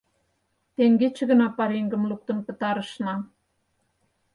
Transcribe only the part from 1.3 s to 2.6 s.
гына пареҥгым луктын